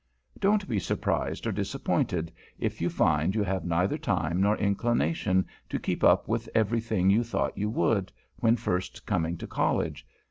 [Sidenote: 0.01 0.23
SORTING 0.23 0.33
OUT 0.33 0.41
YOUR 0.41 0.51
INTERESTS] 0.53 0.63
Don't 0.63 0.73
be 0.97 1.01
surprised 1.11 1.45
or 1.47 1.51
disappointed, 1.51 2.31
if 2.57 2.81
you 2.81 2.89
find 2.89 3.35
you 3.35 3.43
have 3.43 3.65
neither 3.65 3.97
time 3.99 4.41
nor 4.41 4.57
inclination 4.57 5.45
to 5.69 5.79
keep 5.79 6.03
up 6.03 6.27
with 6.27 6.49
everything 6.55 7.11
you 7.11 7.23
thought 7.23 7.55
you 7.55 7.69
would, 7.69 8.11
when 8.37 8.55
first 8.55 9.05
coming 9.05 9.37
to 9.37 9.45
College. 9.45 10.07